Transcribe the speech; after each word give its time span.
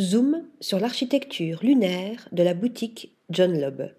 Zoom 0.00 0.42
sur 0.58 0.80
l'architecture 0.80 1.60
lunaire 1.62 2.28
de 2.32 2.42
la 2.42 2.54
boutique 2.54 3.14
John 3.30 3.60
Lobb. 3.60 3.92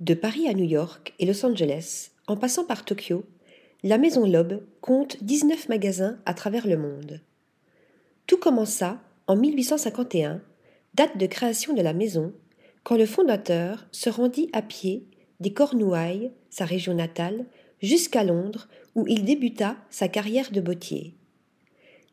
De 0.00 0.14
Paris 0.14 0.48
à 0.48 0.54
New 0.54 0.64
York 0.64 1.14
et 1.20 1.26
Los 1.26 1.46
Angeles, 1.46 2.10
en 2.26 2.36
passant 2.36 2.64
par 2.64 2.84
Tokyo, 2.84 3.24
la 3.84 3.96
maison 3.96 4.26
Lobb 4.26 4.60
compte 4.80 5.22
19 5.22 5.68
magasins 5.68 6.18
à 6.26 6.34
travers 6.34 6.66
le 6.66 6.76
monde. 6.76 7.20
Tout 8.26 8.38
commença 8.38 9.00
en 9.28 9.36
1851, 9.36 10.42
date 10.94 11.16
de 11.16 11.26
création 11.26 11.74
de 11.74 11.82
la 11.82 11.92
maison, 11.92 12.32
quand 12.82 12.96
le 12.96 13.06
fondateur 13.06 13.86
se 13.92 14.10
rendit 14.10 14.50
à 14.52 14.62
pied 14.62 15.06
des 15.38 15.52
Cornouailles, 15.52 16.32
sa 16.50 16.64
région 16.64 16.94
natale, 16.94 17.46
jusqu'à 17.80 18.24
Londres, 18.24 18.66
où 18.96 19.06
il 19.06 19.24
débuta 19.24 19.76
sa 19.90 20.08
carrière 20.08 20.50
de 20.50 20.60
bottier. 20.60 21.14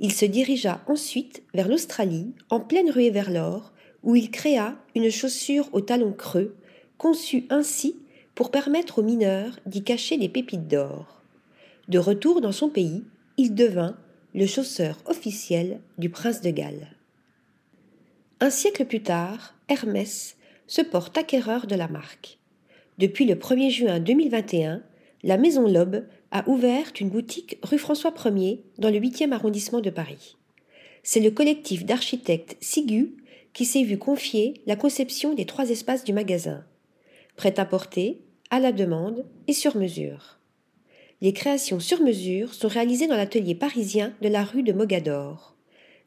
Il 0.00 0.12
se 0.12 0.24
dirigea 0.24 0.80
ensuite 0.86 1.42
vers 1.54 1.68
l'Australie, 1.68 2.32
en 2.50 2.60
pleine 2.60 2.90
ruée 2.90 3.10
vers 3.10 3.30
l'or, 3.30 3.72
où 4.02 4.14
il 4.14 4.30
créa 4.30 4.76
une 4.94 5.10
chaussure 5.10 5.68
au 5.72 5.80
talon 5.80 6.12
creux, 6.12 6.56
conçue 6.98 7.46
ainsi 7.50 7.96
pour 8.34 8.50
permettre 8.50 9.00
aux 9.00 9.02
mineurs 9.02 9.58
d'y 9.66 9.82
cacher 9.82 10.16
des 10.16 10.28
pépites 10.28 10.68
d'or. 10.68 11.22
De 11.88 11.98
retour 11.98 12.40
dans 12.40 12.52
son 12.52 12.68
pays, 12.68 13.02
il 13.36 13.54
devint 13.54 13.96
le 14.34 14.46
chausseur 14.46 14.98
officiel 15.06 15.80
du 15.96 16.10
prince 16.10 16.40
de 16.42 16.50
Galles. 16.50 16.94
Un 18.40 18.50
siècle 18.50 18.84
plus 18.84 19.02
tard, 19.02 19.54
Hermès 19.68 20.36
se 20.68 20.82
porte 20.82 21.18
acquéreur 21.18 21.66
de 21.66 21.74
la 21.74 21.88
marque. 21.88 22.38
Depuis 22.98 23.24
le 23.24 23.34
1er 23.34 23.70
juin 23.70 24.00
2021, 24.00 24.82
la 25.22 25.36
Maison 25.36 25.66
Lobe 25.66 26.04
a 26.30 26.48
ouvert 26.48 26.92
une 27.00 27.10
boutique 27.10 27.58
rue 27.62 27.78
François 27.78 28.12
1er 28.12 28.60
dans 28.78 28.90
le 28.90 28.98
8e 28.98 29.32
arrondissement 29.32 29.80
de 29.80 29.90
Paris. 29.90 30.36
C'est 31.02 31.20
le 31.20 31.30
collectif 31.30 31.84
d'architectes 31.84 32.56
Sigu 32.60 33.16
qui 33.52 33.64
s'est 33.64 33.82
vu 33.82 33.98
confier 33.98 34.54
la 34.66 34.76
conception 34.76 35.34
des 35.34 35.46
trois 35.46 35.70
espaces 35.70 36.04
du 36.04 36.12
magasin, 36.12 36.64
prêt 37.36 37.58
à 37.58 37.64
porter, 37.64 38.20
à 38.50 38.60
la 38.60 38.72
demande 38.72 39.24
et 39.46 39.52
sur 39.52 39.76
mesure. 39.76 40.38
Les 41.20 41.32
créations 41.32 41.80
sur 41.80 42.00
mesure 42.00 42.54
sont 42.54 42.68
réalisées 42.68 43.08
dans 43.08 43.16
l'atelier 43.16 43.54
parisien 43.54 44.14
de 44.22 44.28
la 44.28 44.44
rue 44.44 44.62
de 44.62 44.72
Mogador. 44.72 45.56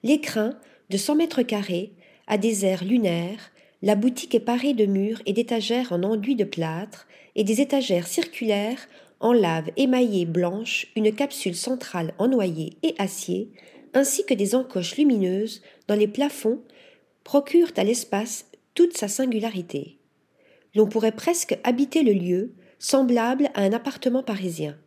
L'écrin, 0.03 0.57
de 0.89 0.97
100 0.97 1.15
mètres 1.15 1.41
carrés, 1.41 1.91
a 2.27 2.37
des 2.37 2.65
airs 2.65 2.85
lunaires, 2.85 3.51
la 3.81 3.95
boutique 3.95 4.35
est 4.35 4.39
parée 4.39 4.73
de 4.73 4.85
murs 4.85 5.21
et 5.25 5.33
d'étagères 5.33 5.91
en 5.91 6.03
enduit 6.03 6.35
de 6.35 6.43
plâtre 6.43 7.07
et 7.35 7.43
des 7.43 7.61
étagères 7.61 8.07
circulaires 8.07 8.87
en 9.19 9.33
lave 9.33 9.71
émaillée 9.77 10.25
blanche, 10.25 10.87
une 10.95 11.13
capsule 11.13 11.55
centrale 11.55 12.13
en 12.17 12.27
noyer 12.27 12.77
et 12.83 12.95
acier, 12.97 13.51
ainsi 13.93 14.25
que 14.25 14.33
des 14.33 14.55
encoches 14.55 14.97
lumineuses 14.97 15.61
dans 15.87 15.95
les 15.95 16.07
plafonds 16.07 16.61
procurent 17.23 17.71
à 17.77 17.83
l'espace 17.83 18.45
toute 18.73 18.97
sa 18.97 19.07
singularité. 19.07 19.97
L'on 20.75 20.87
pourrait 20.87 21.11
presque 21.11 21.57
habiter 21.63 22.03
le 22.03 22.13
lieu, 22.13 22.53
semblable 22.79 23.49
à 23.53 23.61
un 23.61 23.73
appartement 23.73 24.23
parisien. 24.23 24.77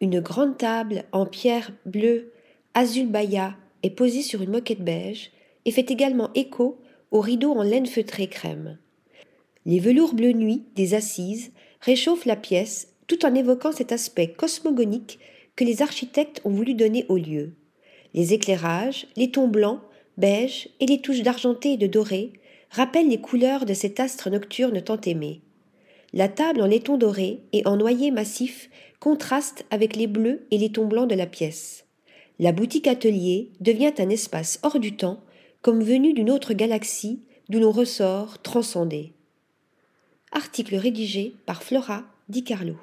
Une 0.00 0.20
grande 0.20 0.58
table 0.58 1.04
en 1.12 1.26
pierre 1.26 1.72
bleue 1.86 2.32
azulbaya 2.74 3.56
est 3.82 3.90
posée 3.90 4.22
sur 4.22 4.42
une 4.42 4.50
moquette 4.50 4.84
beige 4.84 5.32
et 5.64 5.72
fait 5.72 5.90
également 5.90 6.30
écho 6.34 6.78
aux 7.16 7.20
rideaux 7.20 7.52
en 7.52 7.62
laine 7.62 7.86
feutrée 7.86 8.28
crème. 8.28 8.76
Les 9.64 9.80
velours 9.80 10.12
bleu 10.12 10.32
nuit 10.32 10.64
des 10.74 10.92
assises 10.92 11.50
réchauffent 11.80 12.26
la 12.26 12.36
pièce 12.36 12.92
tout 13.06 13.24
en 13.24 13.34
évoquant 13.34 13.72
cet 13.72 13.90
aspect 13.90 14.28
cosmogonique 14.28 15.18
que 15.56 15.64
les 15.64 15.80
architectes 15.80 16.42
ont 16.44 16.50
voulu 16.50 16.74
donner 16.74 17.06
au 17.08 17.16
lieu. 17.16 17.54
Les 18.12 18.34
éclairages, 18.34 19.06
les 19.16 19.30
tons 19.30 19.48
blancs, 19.48 19.80
beiges 20.18 20.68
et 20.78 20.86
les 20.86 21.00
touches 21.00 21.22
d'argenté 21.22 21.72
et 21.72 21.76
de 21.78 21.86
doré 21.86 22.34
rappellent 22.70 23.08
les 23.08 23.20
couleurs 23.20 23.64
de 23.64 23.72
cet 23.72 23.98
astre 23.98 24.28
nocturne 24.28 24.82
tant 24.82 25.00
aimé. 25.00 25.40
La 26.12 26.28
table 26.28 26.60
en 26.60 26.66
laiton 26.66 26.98
doré 26.98 27.40
et 27.54 27.66
en 27.66 27.78
noyer 27.78 28.10
massif 28.10 28.68
contraste 29.00 29.64
avec 29.70 29.96
les 29.96 30.06
bleus 30.06 30.46
et 30.50 30.58
les 30.58 30.70
tons 30.70 30.86
blancs 30.86 31.08
de 31.08 31.14
la 31.14 31.26
pièce. 31.26 31.86
La 32.38 32.52
boutique 32.52 32.86
atelier 32.86 33.52
devient 33.60 33.94
un 33.98 34.10
espace 34.10 34.60
hors 34.62 34.78
du 34.78 34.96
temps, 34.96 35.20
comme 35.66 35.82
venu 35.82 36.12
d'une 36.12 36.30
autre 36.30 36.52
galaxie 36.52 37.24
d'où 37.48 37.58
l'on 37.58 37.72
ressort 37.72 38.40
transcendé. 38.40 39.14
Article 40.30 40.76
rédigé 40.76 41.34
par 41.44 41.64
Flora 41.64 42.04
Di 42.28 42.44
Carlo. 42.44 42.76